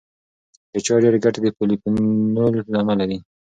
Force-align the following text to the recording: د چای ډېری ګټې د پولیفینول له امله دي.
د 0.73 0.75
چای 0.85 0.99
ډېری 1.03 1.19
ګټې 1.25 1.39
د 1.41 1.47
پولیفینول 1.57 2.53
له 2.71 2.77
امله 2.83 3.05
دي. 3.09 3.17